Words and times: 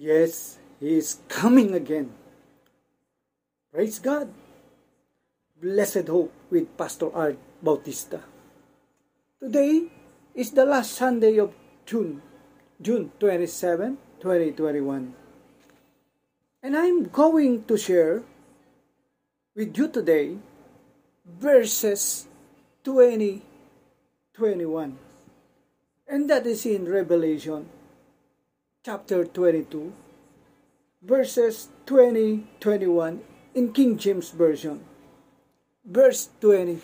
Yes, 0.00 0.56
He 0.80 0.96
is 0.96 1.20
coming 1.28 1.76
again. 1.76 2.08
Praise 3.68 3.98
God. 4.00 4.32
Blessed 5.60 6.08
Hope 6.08 6.32
with 6.48 6.72
Pastor 6.80 7.12
Art 7.12 7.36
Bautista. 7.60 8.24
Today 9.36 9.92
is 10.34 10.56
the 10.56 10.64
last 10.64 10.96
Sunday 10.96 11.36
of 11.36 11.52
June, 11.84 12.22
June 12.80 13.12
27, 13.20 13.98
2021. 14.24 15.12
And 16.62 16.72
I'm 16.74 17.04
going 17.04 17.68
to 17.68 17.76
share 17.76 18.22
with 19.54 19.76
you 19.76 19.92
today 19.92 20.40
verses 21.28 22.24
20, 22.84 23.42
21. 24.32 24.96
And 26.08 26.30
that 26.30 26.46
is 26.46 26.64
in 26.64 26.88
Revelation 26.88 27.68
chapter 28.82 29.26
22, 29.26 29.92
verses 31.02 31.68
20, 31.84 32.48
21 32.60 33.20
in 33.54 33.74
King 33.74 33.98
James 33.98 34.30
Version. 34.30 34.80
Verse 35.84 36.30
20. 36.40 36.80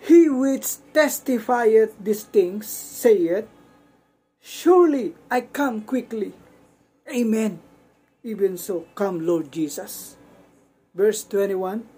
He 0.00 0.28
which 0.28 0.76
testifieth 0.92 1.96
these 1.98 2.24
things 2.24 2.68
saith, 2.68 3.48
Surely 4.42 5.14
I 5.30 5.40
come 5.40 5.80
quickly. 5.80 6.34
Amen. 7.08 7.60
Even 8.22 8.58
so, 8.58 8.84
come, 8.94 9.24
Lord 9.24 9.50
Jesus. 9.50 10.16
Verse 10.94 11.24
21 11.24 11.88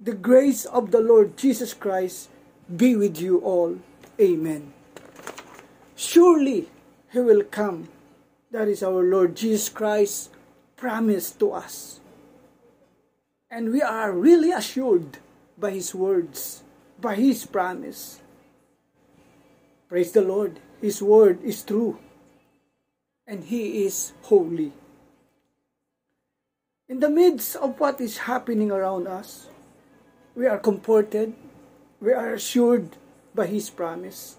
The 0.00 0.14
grace 0.14 0.64
of 0.64 0.92
the 0.92 1.00
Lord 1.02 1.36
Jesus 1.36 1.74
Christ 1.74 2.30
be 2.74 2.96
with 2.96 3.20
you 3.20 3.40
all. 3.40 3.76
Amen. 4.18 4.72
Surely 5.94 6.70
He 7.12 7.20
will 7.20 7.44
come. 7.44 7.88
That 8.50 8.68
is 8.68 8.82
our 8.82 9.02
Lord 9.02 9.36
Jesus 9.36 9.68
Christ 9.68 10.30
promised 10.76 11.38
to 11.40 11.52
us. 11.52 12.00
And 13.50 13.72
we 13.72 13.82
are 13.82 14.12
really 14.12 14.52
assured 14.52 15.18
by 15.58 15.72
His 15.72 15.94
words, 15.94 16.62
by 17.00 17.14
His 17.16 17.44
promise. 17.44 18.20
Praise 19.88 20.12
the 20.12 20.22
Lord. 20.22 20.60
His 20.80 21.02
word 21.02 21.42
is 21.44 21.62
true. 21.62 21.98
And 23.26 23.44
He 23.44 23.84
is 23.84 24.12
holy. 24.22 24.72
In 26.88 27.00
the 27.00 27.10
midst 27.10 27.56
of 27.56 27.78
what 27.78 28.00
is 28.00 28.24
happening 28.24 28.70
around 28.70 29.06
us, 29.06 29.48
we 30.34 30.46
are 30.46 30.58
comforted, 30.58 31.34
we 32.00 32.12
are 32.12 32.32
assured 32.32 32.96
by 33.34 33.46
His 33.46 33.68
promise, 33.68 34.36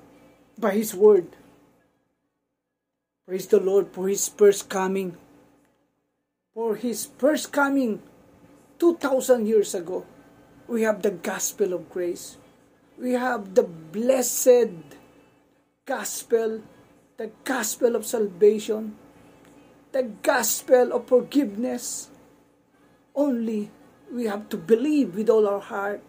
by 0.57 0.71
His 0.71 0.95
word. 0.95 1.27
Praise 3.29 3.45
the 3.45 3.61
Lord 3.61 3.93
for 3.93 4.09
His 4.09 4.25
first 4.25 4.73
coming. 4.73 5.13
For 6.57 6.73
His 6.73 7.13
first 7.21 7.53
coming 7.53 8.01
2,000 8.81 9.45
years 9.45 9.77
ago, 9.77 10.01
we 10.65 10.81
have 10.81 11.05
the 11.05 11.13
gospel 11.13 11.77
of 11.77 11.93
grace. 11.93 12.41
We 12.97 13.13
have 13.13 13.53
the 13.53 13.61
blessed 13.61 14.73
gospel, 15.85 16.65
the 17.21 17.29
gospel 17.45 17.95
of 17.95 18.09
salvation, 18.09 18.97
the 19.91 20.09
gospel 20.25 20.89
of 20.91 21.05
forgiveness. 21.05 22.09
Only 23.13 23.69
we 24.11 24.25
have 24.25 24.49
to 24.49 24.57
believe 24.57 25.13
with 25.13 25.29
all 25.29 25.45
our 25.45 25.61
heart 25.61 26.01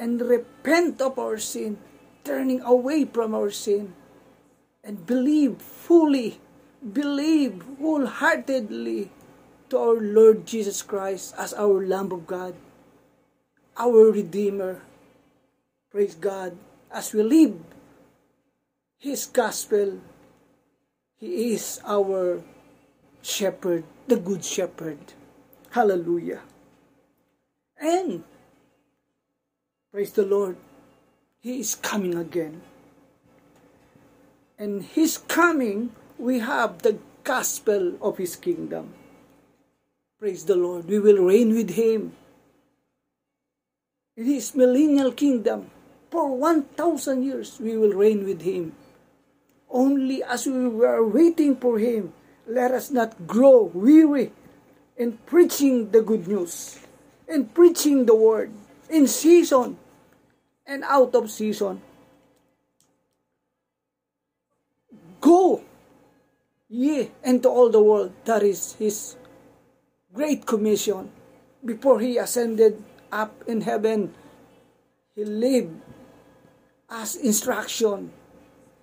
and 0.00 0.22
repent 0.24 1.02
of 1.02 1.18
our 1.18 1.36
sin, 1.36 1.76
turning 2.24 2.62
away 2.62 3.04
from 3.04 3.34
our 3.34 3.50
sin, 3.50 3.92
and 4.82 5.04
believe 5.04 5.60
fully, 5.60 6.40
believe 6.92 7.64
wholeheartedly 7.80 9.10
to 9.70 9.78
our 9.78 9.98
Lord 10.00 10.46
Jesus 10.46 10.82
Christ 10.82 11.34
as 11.38 11.52
our 11.54 11.84
Lamb 11.84 12.12
of 12.12 12.26
God, 12.26 12.54
our 13.76 14.12
Redeemer. 14.12 14.82
Praise 15.90 16.14
God. 16.14 16.56
As 16.90 17.12
we 17.12 17.22
live 17.22 17.58
His 18.98 19.26
gospel, 19.26 19.98
He 21.18 21.54
is 21.54 21.80
our 21.84 22.42
shepherd, 23.22 23.84
the 24.06 24.16
good 24.16 24.44
shepherd. 24.44 24.98
Hallelujah. 25.70 26.42
And 27.78 28.24
praise 29.90 30.12
the 30.12 30.24
Lord, 30.24 30.56
He 31.40 31.60
is 31.60 31.74
coming 31.74 32.14
again. 32.14 32.62
And 34.58 34.82
His 34.82 35.18
coming, 35.18 35.90
we 36.18 36.40
have 36.40 36.82
the 36.82 36.98
gospel 37.24 37.96
of 38.00 38.18
His 38.18 38.36
kingdom. 38.36 38.94
Praise 40.18 40.44
the 40.44 40.56
Lord. 40.56 40.86
We 40.86 40.98
will 40.98 41.24
reign 41.24 41.54
with 41.54 41.70
Him 41.70 42.12
in 44.16 44.24
His 44.24 44.54
millennial 44.54 45.12
kingdom. 45.12 45.70
For 46.10 46.34
1,000 46.34 47.22
years, 47.22 47.58
we 47.60 47.76
will 47.76 47.92
reign 47.92 48.24
with 48.24 48.42
Him. 48.42 48.72
Only 49.68 50.22
as 50.22 50.46
we 50.46 50.68
were 50.68 51.06
waiting 51.06 51.56
for 51.56 51.78
Him, 51.78 52.14
let 52.46 52.70
us 52.70 52.90
not 52.90 53.26
grow 53.26 53.70
weary 53.74 54.32
in 54.96 55.18
preaching 55.26 55.90
the 55.90 56.00
good 56.00 56.26
news, 56.26 56.78
in 57.28 57.46
preaching 57.46 58.06
the 58.06 58.14
word, 58.14 58.50
in 58.88 59.06
season 59.06 59.76
and 60.64 60.84
out 60.84 61.14
of 61.14 61.30
season. 61.30 61.82
Ye 66.76 67.10
into 67.24 67.48
all 67.48 67.72
the 67.72 67.80
world. 67.80 68.12
That 68.28 68.42
is 68.44 68.76
His 68.76 69.16
great 70.12 70.44
commission. 70.44 71.10
Before 71.64 72.00
He 72.00 72.20
ascended 72.20 72.84
up 73.10 73.32
in 73.48 73.62
heaven, 73.62 74.12
He 75.16 75.24
lived 75.24 75.80
as 76.90 77.16
instruction 77.16 78.12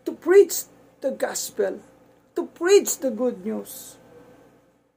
to 0.06 0.12
preach 0.12 0.66
the 1.00 1.12
gospel, 1.12 1.80
to 2.36 2.42
preach 2.48 2.98
the 2.98 3.12
good 3.12 3.46
news, 3.46 3.98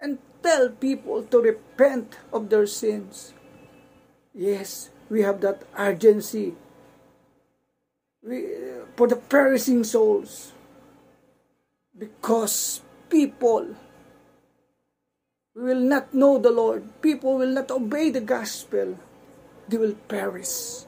and 0.01 0.19
tell 0.43 0.71
people 0.71 1.23
to 1.23 1.39
repent 1.39 2.17
of 2.33 2.49
their 2.49 2.67
sins. 2.67 3.35
Yes, 4.35 4.91
we 5.09 5.23
have 5.23 5.41
that 5.43 5.63
urgency 5.79 6.57
we, 8.27 8.45
for 8.97 9.07
the 9.07 9.17
perishing 9.17 9.85
souls 9.85 10.53
because 11.97 12.83
people 13.09 13.75
will 15.55 15.81
not 15.81 16.13
know 16.13 16.39
the 16.39 16.51
Lord, 16.51 16.85
people 17.01 17.39
will 17.39 17.49
not 17.49 17.71
obey 17.71 18.11
the 18.11 18.21
gospel, 18.21 18.99
they 19.69 19.79
will 19.79 19.95
perish. 20.09 20.85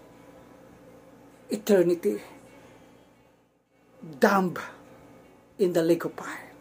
Eternity, 1.48 2.20
damned 4.20 4.58
in 5.58 5.72
the 5.72 5.82
lake 5.82 6.04
of 6.04 6.12
fire. 6.12 6.52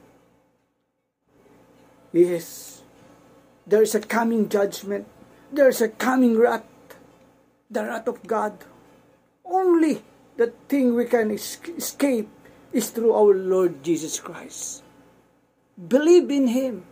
Yes, 2.13 2.81
there 3.67 3.83
is 3.83 3.93
a 3.93 3.99
coming 3.99 4.47
judgment, 4.47 5.05
there 5.51 5.67
is 5.67 5.81
a 5.81 5.89
coming 5.89 6.39
wrath, 6.39 6.63
the 7.69 7.83
wrath 7.83 8.07
of 8.07 8.23
God. 8.25 8.55
Only 9.43 10.01
the 10.37 10.53
thing 10.69 10.95
we 10.95 11.05
can 11.05 11.31
escape 11.31 12.29
is 12.71 12.89
through 12.89 13.13
our 13.13 13.35
Lord 13.35 13.83
Jesus 13.83 14.19
Christ. 14.19 14.86
Believe 15.77 16.31
in 16.31 16.47
Him. 16.47 16.83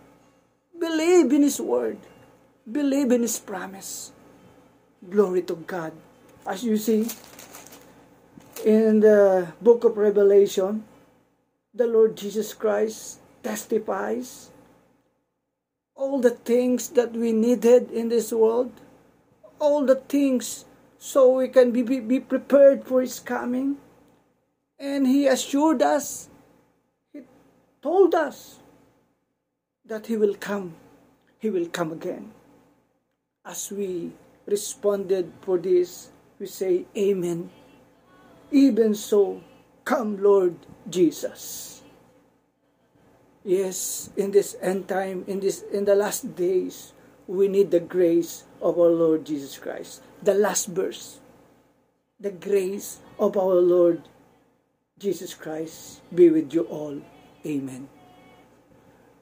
Believe 0.78 1.34
in 1.34 1.42
His 1.42 1.60
Word. 1.60 1.98
Believe 2.70 3.12
in 3.12 3.24
His 3.24 3.40
promise. 3.40 4.12
Glory 5.10 5.42
to 5.50 5.56
God. 5.56 5.92
As 6.46 6.64
you 6.64 6.78
see, 6.78 7.10
in 8.64 9.00
the 9.00 9.50
book 9.60 9.84
of 9.84 9.98
Revelation, 9.98 10.86
the 11.74 11.88
Lord 11.88 12.16
Jesus 12.16 12.54
Christ 12.54 13.18
testifies 13.42 14.52
all 15.96 16.22
the 16.22 16.38
things 16.46 16.90
that 16.90 17.14
we 17.14 17.32
needed 17.32 17.90
in 17.90 18.10
this 18.10 18.32
world, 18.32 18.72
all 19.58 19.84
the 19.84 19.96
things 19.96 20.66
so 21.00 21.42
we 21.42 21.48
can 21.48 21.72
be, 21.72 21.82
be, 21.82 22.00
be 22.00 22.20
prepared 22.20 22.86
for 22.86 23.02
His 23.02 23.20
coming. 23.20 23.78
And 24.78 25.08
He 25.08 25.26
assured 25.26 25.82
us, 25.82 26.30
He 27.12 27.22
told 27.82 28.14
us 28.14 28.60
that 29.88 30.08
He 30.08 30.18
will 30.18 30.36
come. 30.36 30.76
He 31.40 31.50
will 31.50 31.68
come 31.68 31.92
again. 31.92 32.32
As 33.46 33.72
we 33.72 34.12
responded 34.46 35.32
for 35.42 35.58
this, 35.58 36.10
we 36.40 36.48
say, 36.48 36.86
Amen. 36.98 37.50
Even 38.52 38.96
so, 38.96 39.42
come, 39.84 40.22
Lord 40.22 40.56
Jesus. 40.90 41.84
Yes, 43.44 44.10
in 44.18 44.32
this 44.32 44.58
end 44.60 44.88
time, 44.88 45.24
in 45.28 45.40
this 45.40 45.62
in 45.72 45.86
the 45.86 45.94
last 45.94 46.36
days, 46.36 46.94
we 47.28 47.48
need 47.48 47.70
the 47.70 47.80
grace 47.80 48.46
of 48.62 48.80
our 48.80 48.90
Lord 48.90 49.26
Jesus 49.26 49.58
Christ. 49.58 50.02
The 50.24 50.34
last 50.34 50.66
verse. 50.68 51.22
The 52.20 52.32
grace 52.32 53.02
of 53.20 53.38
our 53.38 53.62
Lord 53.62 54.02
Jesus 54.98 55.34
Christ 55.34 56.02
be 56.10 56.30
with 56.30 56.54
you 56.54 56.64
all. 56.66 56.98
Amen. 57.46 57.95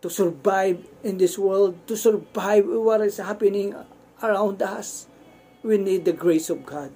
To 0.03 0.11
survive 0.11 0.83
in 1.00 1.15
this 1.15 1.39
world, 1.39 1.79
to 1.88 1.95
survive 1.95 2.67
what 2.67 3.00
is 3.00 3.23
happening 3.23 3.71
around 4.19 4.59
us. 4.59 5.07
We 5.63 5.79
need 5.79 6.03
the 6.03 6.11
grace 6.11 6.51
of 6.51 6.67
God. 6.67 6.91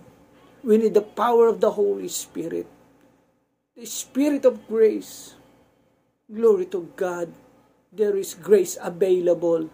We 0.60 0.76
need 0.76 0.92
the 0.92 1.08
power 1.08 1.48
of 1.48 1.64
the 1.64 1.72
Holy 1.72 2.12
Spirit. 2.12 2.68
The 3.80 3.88
Spirit 3.88 4.44
of 4.44 4.68
grace. 4.68 5.40
Glory 6.28 6.68
to 6.76 6.92
God. 7.00 7.32
There 7.96 8.20
is 8.20 8.36
grace 8.36 8.76
available. 8.76 9.72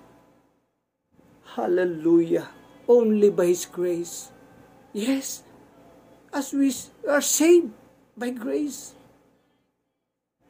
Hallelujah. 1.58 2.54
Only 2.86 3.34
by 3.34 3.50
His 3.50 3.66
grace. 3.66 4.30
Yes, 4.94 5.42
as 6.30 6.54
we 6.54 6.70
are 7.10 7.26
saved 7.26 7.74
by 8.14 8.30
grace 8.30 8.94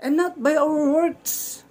and 0.04 0.20
not 0.20 0.44
by 0.44 0.60
our 0.60 0.92
works. 0.92 1.64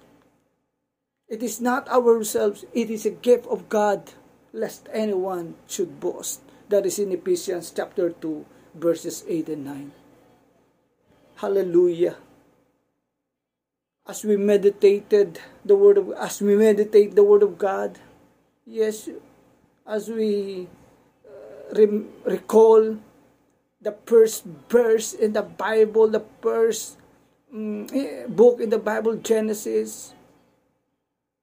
It 1.33 1.41
is 1.41 1.57
not 1.57 1.89
ourselves, 1.89 2.61
it 2.77 2.93
is 2.93 3.09
a 3.09 3.17
gift 3.17 3.49
of 3.49 3.65
God, 3.65 4.13
lest 4.53 4.85
anyone 4.93 5.57
should 5.65 5.97
boast. 5.97 6.45
That 6.69 6.85
is 6.85 7.01
in 7.01 7.09
Ephesians 7.09 7.73
chapter 7.73 8.13
2, 8.13 8.45
verses 8.77 9.25
8 9.25 9.49
and 9.49 9.65
9. 9.65 9.91
Hallelujah. 11.41 12.21
As 14.05 14.21
we 14.21 14.37
meditated 14.37 15.41
the 15.65 15.73
word 15.73 15.97
of 15.97 16.13
as 16.13 16.37
we 16.37 16.53
meditate 16.53 17.17
the 17.17 17.25
word 17.25 17.41
of 17.41 17.57
God, 17.57 17.97
yes, 18.69 19.09
as 19.89 20.13
we 20.13 20.69
uh, 21.25 21.73
recall 22.29 23.01
the 23.81 23.97
first 24.05 24.45
verse 24.69 25.17
in 25.17 25.33
the 25.33 25.41
Bible, 25.41 26.05
the 26.13 26.29
first 26.45 27.01
um, 27.49 27.89
book 28.29 28.61
in 28.61 28.69
the 28.69 28.77
Bible, 28.77 29.17
Genesis. 29.17 30.13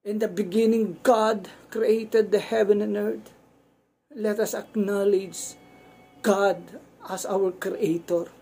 In 0.00 0.17
the 0.19 0.29
beginning, 0.29 0.97
God 1.05 1.52
created 1.69 2.32
the 2.32 2.41
heaven 2.41 2.81
and 2.81 2.97
earth. 2.97 3.37
Let 4.08 4.41
us 4.41 4.56
acknowledge 4.56 5.61
God 6.25 6.81
as 7.05 7.29
our 7.29 7.52
creator. 7.52 8.32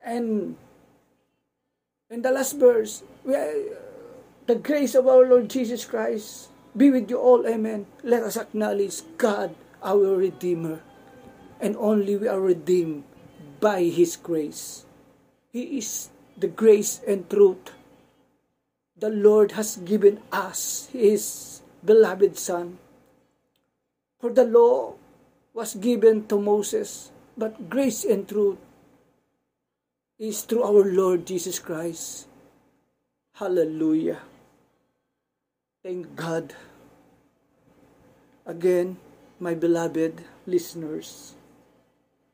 And 0.00 0.56
in 2.08 2.22
the 2.22 2.32
last 2.32 2.56
verse, 2.56 3.04
we, 3.20 3.36
the 4.48 4.56
grace 4.56 4.96
of 4.96 5.06
our 5.06 5.28
Lord 5.28 5.52
Jesus 5.52 5.84
Christ 5.84 6.48
be 6.74 6.88
with 6.88 7.10
you 7.10 7.20
all. 7.20 7.46
Amen. 7.46 7.84
Let 8.02 8.22
us 8.24 8.40
acknowledge 8.40 9.04
God, 9.20 9.54
our 9.84 10.16
Redeemer. 10.16 10.80
And 11.60 11.76
only 11.76 12.16
we 12.16 12.28
are 12.28 12.40
redeemed 12.40 13.04
by 13.60 13.84
His 13.92 14.16
grace. 14.16 14.86
He 15.52 15.84
is 15.84 16.08
the 16.38 16.48
grace 16.48 17.04
and 17.06 17.28
truth 17.28 17.76
the 19.00 19.08
Lord 19.08 19.52
has 19.52 19.76
given 19.78 20.20
us, 20.30 20.88
His 20.92 21.62
beloved 21.84 22.36
Son. 22.36 22.78
For 24.20 24.28
the 24.30 24.44
law 24.44 24.94
was 25.54 25.74
given 25.74 26.28
to 26.28 26.38
Moses, 26.38 27.10
but 27.36 27.70
grace 27.72 28.04
and 28.04 28.28
truth 28.28 28.58
is 30.18 30.42
through 30.44 30.62
our 30.62 30.84
Lord 30.84 31.24
Jesus 31.24 31.58
Christ. 31.58 32.28
Hallelujah. 33.32 34.20
Thank 35.82 36.14
God. 36.14 36.52
Again, 38.44 38.98
my 39.40 39.54
beloved 39.54 40.20
listeners, 40.46 41.32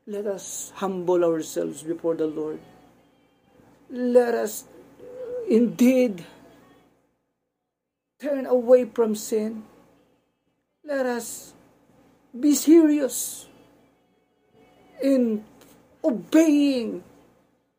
let 0.05 0.27
us 0.27 0.73
humble 0.75 1.23
ourselves 1.23 1.83
before 1.83 2.15
the 2.15 2.27
Lord. 2.27 2.59
Let 3.89 4.35
us 4.35 4.65
indeed 5.47 6.25
turn 8.19 8.45
away 8.45 8.85
from 8.85 9.15
sin. 9.15 9.63
Let 10.83 11.05
us 11.05 11.53
be 12.37 12.55
serious 12.55 13.47
in 15.01 15.43
obeying 16.03 17.03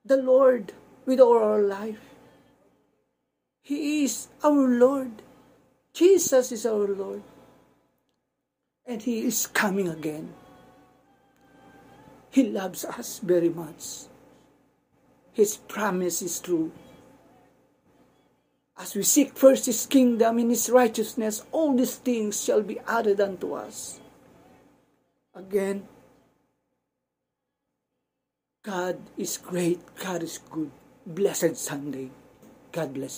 the 0.05 0.17
Lord 0.17 0.73
with 1.07 1.21
all 1.21 1.39
our 1.39 1.63
life. 1.63 2.01
He 3.63 4.05
is 4.05 4.29
our 4.43 4.69
Lord. 4.69 5.23
Jesus 5.93 6.53
is 6.53 6.65
our 6.65 6.87
Lord. 6.89 7.23
And 8.87 9.03
He 9.03 9.25
is 9.25 9.47
coming 9.47 9.89
again. 9.89 10.33
He 12.31 12.45
loves 12.45 12.85
us 12.85 13.19
very 13.19 13.49
much. 13.49 14.09
His 15.33 15.57
promise 15.57 16.23
is 16.23 16.41
true. 16.41 16.73
As 18.79 18.95
we 18.95 19.03
seek 19.03 19.37
first 19.37 19.67
His 19.67 19.87
kingdom 19.87 20.39
and 20.39 20.51
His 20.51 20.71
righteousness, 20.71 21.43
all 21.51 21.75
these 21.77 21.97
things 21.97 22.43
shall 22.43 22.63
be 22.63 22.79
added 22.87 23.21
unto 23.21 23.55
us. 23.55 24.01
Again, 25.35 25.87
God 28.63 28.99
is 29.17 29.39
great. 29.39 29.81
God 29.97 30.23
is 30.23 30.39
good. 30.51 30.71
Blessed 31.07 31.57
Sunday. 31.57 32.11
God 32.71 32.95
bless 32.95 33.13
you. 33.13 33.17